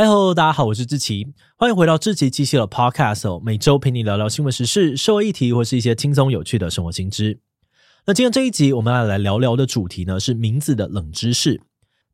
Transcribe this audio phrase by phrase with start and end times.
[0.00, 1.26] 嗨喽，大家好，我是志奇，
[1.56, 7.38] 欢迎回到志祺七七的 Podcast 哦，每周陪你聊聊新闻时事、社会议题或是一些轻松有趣的生活新知。
[8.06, 11.60] 那今天这一集我们要来聊聊的主题呢是名字的冷知识。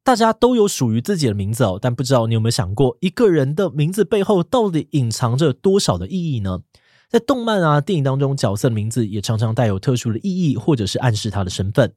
[0.03, 6.63] 大家都有属于自己的名字哦，但不知道你有没有想过，一个人的名字背后到底隐藏着多少的意义呢？
[7.09, 11.93] 在动漫啊、电影当中，角色的名字也常常带有特殊的意义，或者是暗示他的身份。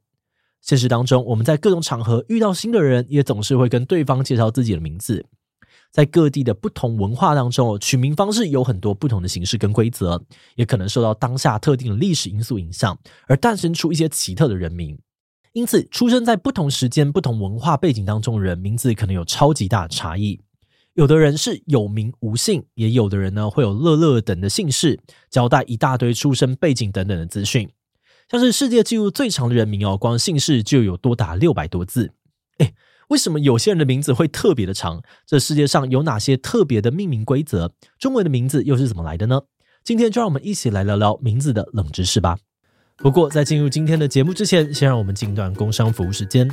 [0.62, 5.26] 现实当中，我们在各种场合遇到新的人，也总是会跟对方介绍自己的名字。
[5.90, 10.22] 在各地的不同文化当中，取名方式有很多不同的形式跟规则，
[10.54, 14.98] 也可能受到当下特定的历史因素影响，而诞生出一些奇特的人名。
[15.52, 20.40] 因此，出生在不同时间、不同文化背景当中的人，名字可能有超级大的差异。
[20.94, 27.68] 有的人是有名无姓，也有的人呢会有乐乐等的姓氏，交代一大堆出生背景等等的资讯。
[28.28, 32.12] 像是世界纪录最长的人名哦，光姓氏就有多达六百多字。
[32.58, 32.74] 诶
[33.10, 35.02] 为什么有些人的名字会特别的长？
[35.26, 37.72] 这世界上有哪些特别的命名规则？
[37.98, 39.40] 中文的名字又是怎么来的呢？
[39.82, 42.38] 今天就让我们一起来聊聊名字的冷知识吧。
[42.98, 46.48] 不过在进入今天的节目之前，先让我们进段工商服务时间。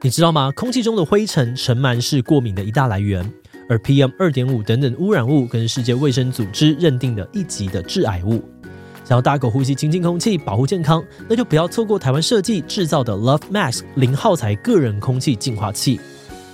[0.00, 0.52] 你知道吗？
[0.52, 3.28] 空气中的灰尘、尘螨是过敏的一大来源，
[3.68, 8.40] 而 PM 二点五等等污染物更是世界卫生组织认定的一级的致癌物。
[9.08, 15.98] 想要大口呼吸清净空气，保护健康，那就不要错过台湾设计制造的 Love Max 零耗材个人空气净化器。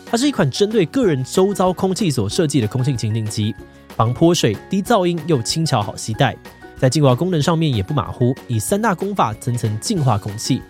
[0.06, 3.52] 它是一款针对个人周遭空气所设计的空气清净机，
[3.97, 6.36] 防泼水、低噪音又轻巧好携带。
[6.77, 10.62] 在净化功能上面也不马虎，以三大工法层层净化空气。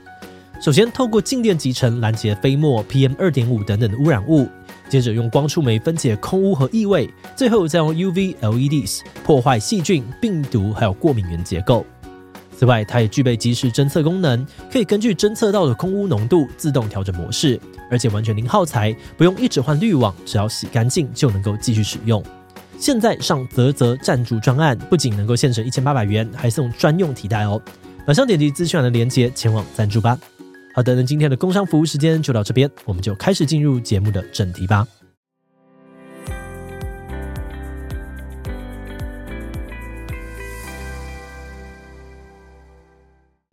[0.62, 4.48] 首先，透过静电集尘拦截飞沫、PM 二点五等等的污染物。
[4.94, 11.84] 接着用光触媒分解空污和异味，最后再用 UV LEDs 破坏细菌、病毒还有过敏原结构。
[12.56, 22.22] 此外，它也具备即时侦测功能，可以根据侦测到的空污浓度自动调整模式，而且完全零耗材，不用一直换滤网，只要洗干净就能够继续使用。
[22.78, 27.60] 现在上啧啧赞助专案，不仅能够现省一千八百元，还送专用提袋哦。
[28.06, 30.16] 马上点击资讯栏的链接前往赞助吧。
[30.76, 34.84] 好的，那今天的工商服务时间就到这边，我们就开始进入节目的正题吧。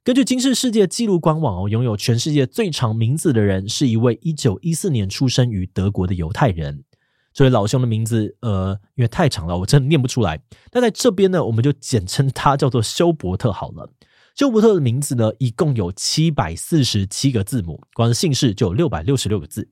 [0.04, 6.84] 根据金氏世界纪录官网哦，拥有全世界最长名字的人是一位一九一四年出生于德国的犹太人。
[7.32, 10.42] 这位老兄的名字，呃，因为太长了，我真的念不出来。
[10.72, 13.88] 那在这边呢，我们就简称他叫做休伯特好了。
[14.36, 19.68] 休伯特的名字呢，一共有七百四十七个字母，光是姓氏就有六百六十六个字。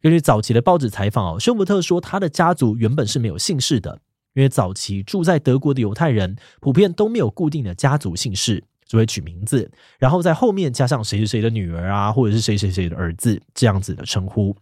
[0.00, 4.00] 根据早期的报纸采访哦，休伯特说他的家族原本是没有姓氏的，
[4.34, 14.54] 因为早期住在德国的犹太人普遍都没有固定的家族姓氏，只会取名字，然后在后面加上谁谁谁的女儿啊，或者是谁谁谁的儿子这样子的称呼。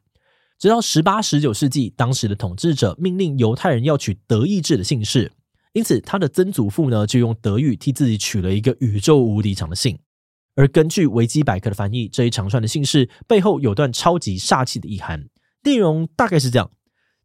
[0.58, 5.32] 直到十八、十九世纪，当时的统治者命令犹太人要取德意志的姓氏。
[5.72, 9.98] 因此，他的曾祖父呢，就用德语替自己取了一个宇宙无敌长的姓。
[10.54, 15.28] 而根据维基百科的翻译，这一长串的姓氏背后有段超级煞气的意涵，
[15.64, 16.70] 内容大概是这样：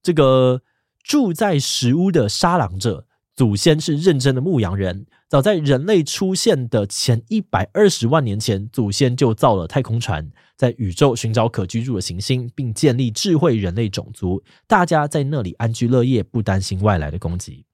[0.02, 0.62] 这个
[1.04, 3.06] 住在石屋的沙狼者，
[3.36, 5.06] 祖先是认真的牧羊人。
[5.28, 14.42] 早在人类出现的前一百二十万年前，祖先就造了太空船，在宇宙寻找可居住的行星，并建立智慧人类种族。
[14.68, 17.67] 大家在那里安居乐业，不担心外来的攻击。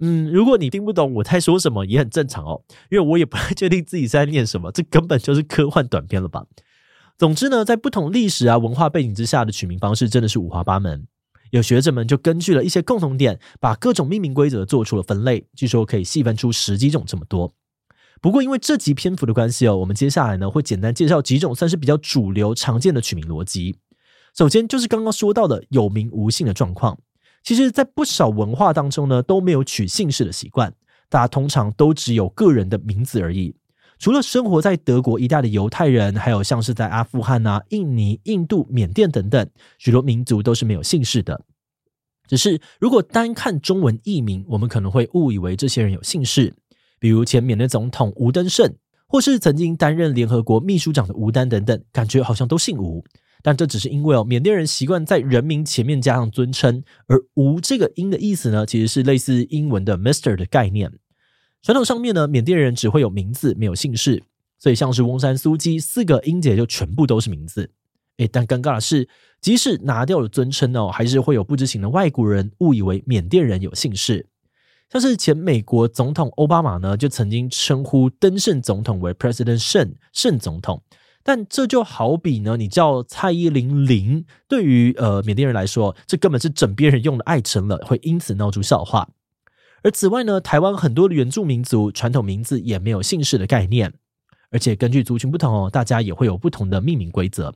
[0.00, 6.44] 嗯，如果你听不懂我在说什么，也很正常哦，因为我也不太确定自己在念什么，这根本就是科幻短片了吧？
[7.16, 11.06] 总之呢，在不同历史啊文化背景之下的取名方式真的是五花八门。
[11.50, 17.54] 有学者们就根据了一些共同点，把各种命名规则做出了分类，据说可以细分出十几种这么多。
[18.20, 23.76] 不过因为这集篇幅的关系哦，我们接下来呢会简单介绍几种算是比较主流常见的取名逻辑。
[24.36, 26.98] 首先就是刚刚说到的有名无姓的状况。
[27.44, 30.74] 其实，在不少文化当中呢，都没有取姓氏的习惯，
[31.10, 33.54] 大家通常都只有个人的名字而已。
[33.98, 39.46] 除了生活在德国一带的犹太人，还有像是在阿富汗啊、印尼、印度、缅甸等等
[39.78, 41.42] 许多民族都是没有姓氏的。
[42.26, 46.54] 只是如果单看中文译名，我们可能会误以为这些人有姓氏，
[46.98, 48.74] 比如前缅甸总统吴登盛，
[49.06, 53.04] 或是曾经担任联合国秘书长的吴丹等等，感觉好像都姓吴。
[53.46, 60.34] 但这只是因为哦，缅甸人习惯在人名前面加上尊称，而“吴”这个音的意思呢，其实是类似英文的 Mr.
[60.34, 60.90] 的概念。
[61.62, 64.22] 传统上面呢，缅甸人只会有名字，没有姓氏，
[64.58, 67.70] 所以像是翁山苏姬四个音节就全部都是名字。
[68.16, 69.06] 诶，但尴尬的是，
[69.42, 74.26] 即使拿掉了尊称哦，还是会有不知情的外国人误以为缅甸人有姓氏。
[74.90, 80.82] 像是前美国总统奥巴马呢，就曾经称呼登盛总统为 President Shen 盛总统。
[81.26, 89.08] 但这就好比呢，你叫蔡依林林，对于呃缅甸人来说，这根本是枕边人用的爱称了，会因此闹出笑话。
[89.82, 93.94] 而此外呢，台湾很多的原住民族传统名字也没有姓氏的概念，
[94.50, 97.54] 而且根据族群不同哦，大家也会有不同的命名规则。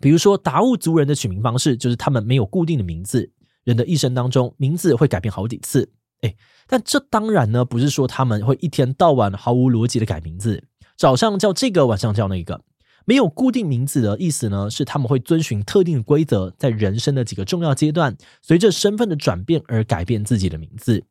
[0.00, 3.30] 比如说达悟族人的取名方式，就是他们没有固定的名字，
[3.64, 5.92] 人的一生当中名字会改变好几次。
[6.22, 6.36] 诶，
[6.66, 10.64] 但这当然呢，不是说他们会一天到晚毫无逻辑的改名字，
[10.96, 12.62] 早上叫这个，晚上叫那个。
[13.04, 21.04] 没有固定名字的意思呢，是他们会遵循特定的规则，在人生的几个重要阶段，随着身份的转变而改变自己的名字。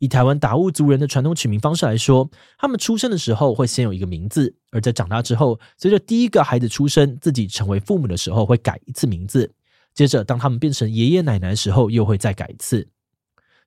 [0.00, 2.28] 以台湾达悟族人的传统取名方式来说，
[2.58, 9.50] 他们出生的时候会先有一个名字，而在长大之后，随着第一个孩子出生，自己成为父母的时候会改一次名字，
[9.94, 12.86] 接着当他们变成爷爷奶奶的时候，又会再改一次。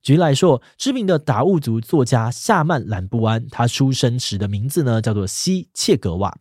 [0.00, 6.38] 举例来说，知名的达悟族作家夏曼兰布安，他出生时的名字呢叫做西切格瓦。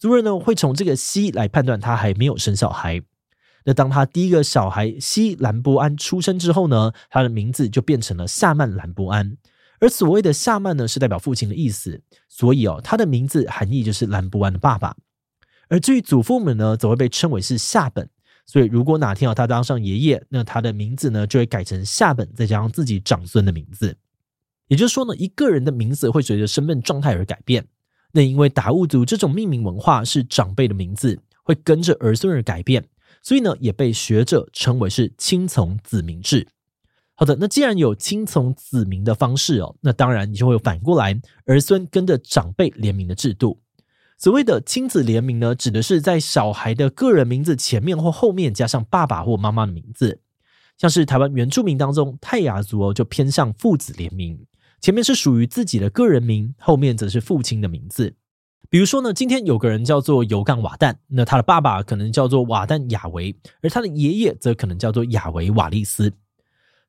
[0.00, 3.02] 族人呢会从这个西来判断他还没有生小孩。
[3.66, 9.36] 那当他第一个小孩西兰波安出生之后呢，他的名字就变成了夏曼兰波安。
[9.78, 12.00] 而所谓的夏曼呢是代表父亲的意思，
[12.30, 14.96] 所以哦他的名字含义就是兰波安的爸爸。
[15.68, 18.08] 而至于祖父母呢，则会被称为是夏本。
[18.46, 23.94] 所以如果哪天要他当上爷爷，那他的名字呢就会改成夏本，再加上自己长孙的名字。
[24.68, 27.66] 也就是说呢，一个人的名字会随着身份状态而改变。
[28.12, 32.84] 那因为达悟族这种命名文化是长辈的名字会跟着儿孙而改变，
[33.22, 36.48] 所以呢也被学者称为是亲从子名制。
[37.14, 43.60] 好的，那既然有亲从子名的方式哦，那当然你就会有反过来儿孙跟着长辈联名的制度。
[44.16, 50.20] 所谓的亲子联名呢，指的是在小孩的个人名字前面或后面加上爸爸或妈妈的名字，
[50.76, 54.46] 像是台湾原住民当中泰雅族哦，就偏向父子联名。
[54.80, 58.14] 前面是属于自己的个人名，后面则是父亲的名字。
[58.68, 66.12] 比如说呢，今天有个人叫做尤刚瓦旦，那他的爸爸可能叫做瓦旦亚维，而他的爷爷则可能叫做亚维瓦利斯。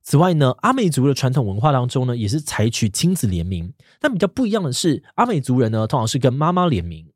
[0.04, 7.06] 此外呢，阿美族的传统文化当中呢，也是采取亲子联名，但比较不一样的是，阿美族人呢通常是跟妈妈联名。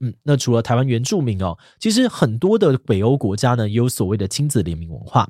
[0.00, 5.28] 嗯，那除了台湾原住民哦，其实很多的北欧国家呢也有所谓的亲子联名文化，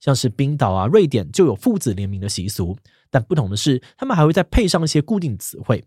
[0.00, 2.76] 像是冰岛啊、瑞典就有父子联名的习俗。
[3.16, 5.82] 但不同的是，他们还会再配上一些固定词汇，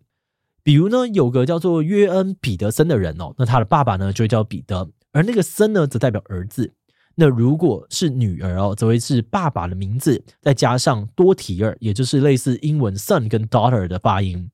[0.64, 6.74] 比如呢，有个叫做约恩·彼得森的人哦，那他的爸爸呢就会叫彼得，而那个森呢则代表儿子。
[7.14, 14.50] 那如果是女儿哦，则会是爸爸的名字，再加上多提尔，也就是类似英文 son 跟 daughter 的发音。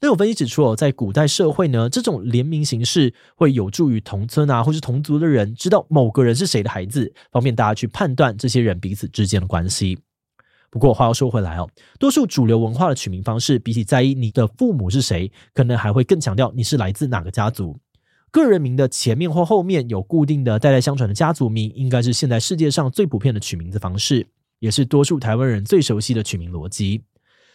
[0.00, 10.00] 那有分析指出哦，在古代社会呢，这种联名形式会有助于同村啊或是同族的人知道某个人是谁的孩子，方便大家去判断这些人彼此之间的关系。
[10.70, 11.68] 不过话要说回来哦，
[11.98, 17.78] 多数主流文化的取名方式，比起在意你的父母是谁，可能还会更强调你是来自哪个家族。
[18.30, 24.26] 个人名的前面或后面有固定的代代相传的家族名，应该是现在世界上最普遍的取名字方式，
[24.58, 27.02] 也是多数台湾人最熟悉的取名逻辑。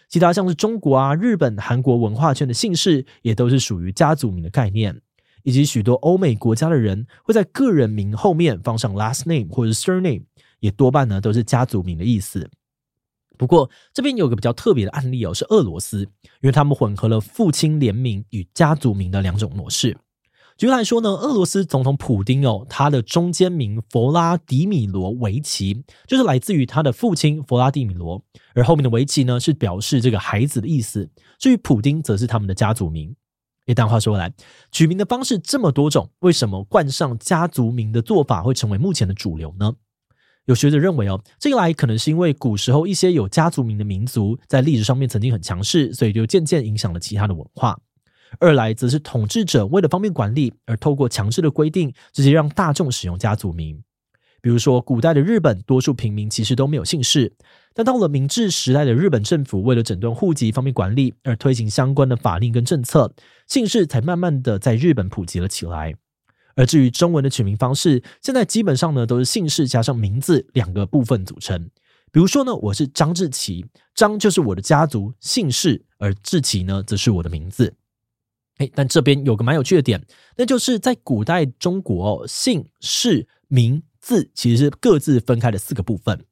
[0.10, 5.00] 其他像是中国啊、日本、韩国文化圈的姓氏，也都是属于家族名的概念，
[5.44, 10.24] 以及许多欧美国家的人会在个人名后面放上 last name 或者 surname，
[10.60, 12.50] 也多半呢都是家族名的意思。
[13.38, 16.02] 不过这边有个比较特别的案例哦，是俄罗斯，
[16.42, 19.98] 因为他们混合了父亲联名与家族名的两种模式。
[20.56, 31.10] 举例来说呢，俄罗斯总统普丁哦，他的中间名弗拉迪米罗维奇，就是来自于他的父亲弗拉迪米罗，而后面的维奇呢，是表示这个孩子的意思。
[31.40, 33.16] 至于普丁，则是他们的家族名。
[33.66, 34.32] 诶，但话说来，
[34.72, 39.74] 取名的方式这么多种，为什么冠上家族名的做法会成为目前的主流呢？
[40.46, 47.74] 有学者认为，哦，这一来可能是因为古时候一些有家族名的民族在历史上面曾经很强势，所以就渐渐影响了其他的文化；
[48.40, 53.82] 二来则是统治者为了方便管理，而透过强制的规定，直接让大众使用家族名。
[54.42, 57.34] 比如说，古代的日本，多数平民其实都没有姓氏，
[57.74, 63.14] 但到了明治时代的日本政府，为了整顿户籍、方便管理，而推行相关的法令跟政策，
[63.48, 65.96] 姓氏才慢慢的在日本普及了起来。
[66.56, 71.70] 而至于中文的取名方式，现在基本上呢都是姓氏加上名字两个部分组成。
[72.12, 77.74] 比如说呢，我是张志奇，张就是我的家族姓氏，而志奇呢则是我的名字。
[78.60, 80.06] 诶，但这边有个蛮有趣的点，
[80.38, 86.24] 那就是在古代中国，姓氏名字其实是各自分开的四个部分。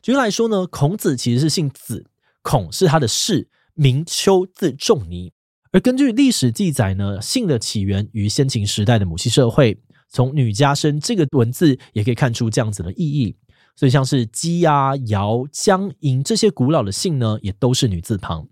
[0.00, 2.06] 举例来说呢，孔子其实是姓子，
[2.40, 5.34] 孔是他的氏，名丘，字仲尼。
[5.70, 9.78] 而根据历史记载呢，姓的起源于先秦时代的母系社会。
[10.10, 13.36] 从“女家生”这个文字也可以看出这样子的意义。
[13.76, 18.48] 所以像是姬啊、尧、姜、嬴这些古老的姓呢，也都是女字旁。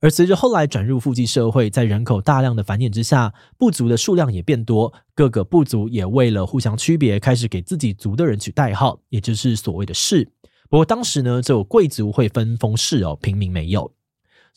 [0.00, 10.30] 而随着后来转入父系社会，在人口大量的繁衍之下，部族的数量也变多，各个部族也为了互相区别，开始给自己族的人取代号，也就是所谓的氏。
[10.68, 13.90] 不过当时呢，只有贵族会分封氏哦，平民没有。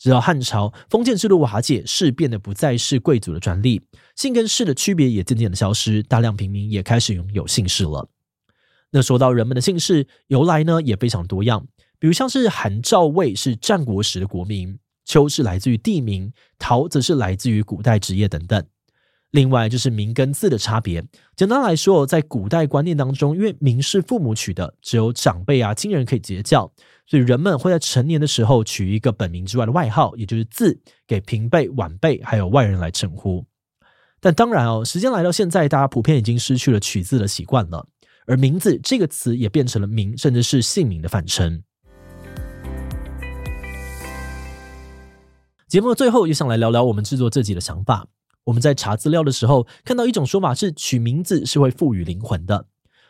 [0.04, 3.80] 直到汉朝，封建制度瓦解，氏变得不再是贵族的专利，
[4.14, 8.06] 姓跟氏的区别也渐渐的消失，大量平民也开始拥有姓氏了。
[8.90, 11.66] 那说到人们的姓氏由来呢，也非常多样，
[11.98, 14.78] 比如像是韩、赵、魏是战国时的国名。
[15.06, 18.62] 丘是来自于地名，陶则是来自于古代职业等等。
[19.34, 21.04] 另外就是名跟字的差别。
[21.34, 26.70] 简单来说，在古代观念当中，因为名是父母取的，只有长辈啊亲人可以直接叫，
[27.04, 33.44] 所以人们会在成年的时候取一个本名之外的外号，也就是字，给平辈、晚辈还有外人来称呼。
[34.20, 37.88] 但当然哦，时间来到现在，大家普遍已经失去了取字的习惯了，
[38.28, 41.60] 而名字这个词也变成了名，甚至是姓名的反称。
[45.66, 48.06] 节目的最后，也想来聊聊我们制作这集的想法。
[48.44, 52.66] 我们在查资料的时候，看到一种说法是取名字是会赋予灵魂的。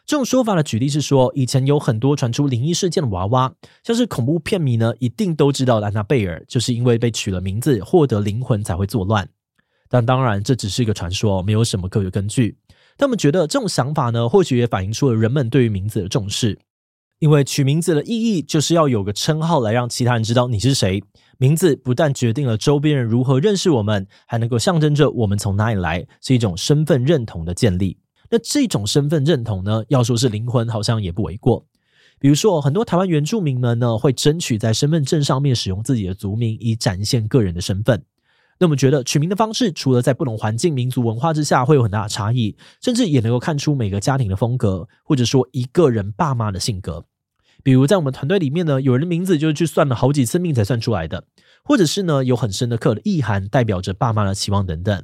[0.07, 9.27] 这种说法的举例是说，以前有很多传出灵异事件的娃娃，像是恐怖片迷呢，一定都知道的安娜贝尔，就是因为被取了名字，获得灵魂才会作乱。
[9.89, 12.59] 但当然，这只是一个传说，没有什么科学根据。
[12.99, 16.59] 他们觉得这种想法呢，或许也反映出了人们对于名字的重视。
[17.25, 21.03] 因为取名字的意义就是要有个称号来让其他人知道你是谁。
[21.39, 27.97] 名字不但决定了周边人如何认识我们，还能够象征着我们从哪里来，是一种身份认同的建立。
[28.29, 31.65] 那这种身份认同呢，要说是灵魂，好像也不为过。
[32.21, 38.05] 比如说，很多台湾原住民们呢，会争取在身份证上面使用自己的族名，以展现个人的身份。
[38.59, 47.03] 那我们觉得取名的方式，除了在不同环境、民族文化之下会有很大的差异，甚至也能够看出每个家庭的风格，或者说一个人爸妈的性格。
[47.65, 51.25] 比如在我们团队里面呢，有人的名字就是去算了好几次命才算出来的，
[51.65, 55.03] 或者是呢有很深的刻的意涵，代表着爸妈的期望等等。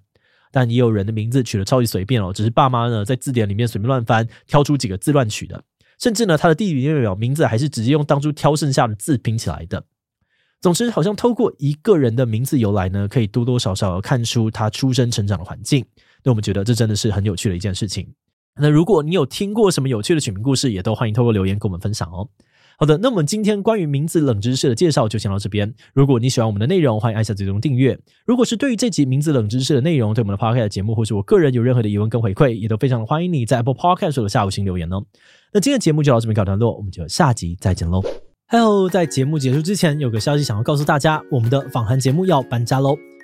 [0.53, 5.65] 但也有人的名字取得超级随便哦，只是爸妈呢在字典里面随便乱翻，挑出几个字乱取的，
[5.99, 9.85] 甚至呢他的地理列表名字还是直接用当初挑剩下的字拼起来的。
[10.61, 15.83] 总之，好像透过一个人的名字由来呢，可以多多少少看出他出生成长的环境。
[16.23, 18.07] 那我们觉得这真的是很有趣的一件事情。
[18.57, 22.29] 那如果你有听过什么有趣的取名故事，也都欢迎透过留言跟我们分享哦。
[22.81, 25.71] 好的，那么今天关于名字冷知识的介绍就先到这边。
[25.93, 27.99] 如果你喜欢我们的内容，欢迎按下最终订阅。
[28.25, 35.05] 如果是对于这集名字冷知识的内容，对我们的 Podcast 节目或是我个人有任何的疑问跟回馈，也都非常的欢迎你在 Apple Podcast 的下午星留言哦。
[35.53, 38.03] 那今天的节目就到这边告段落，我们就下集再见喽。
[38.49, 42.97] Hello，在节目结束之前，有个消息想要告诉大家，我们的访谈节目要搬家喽。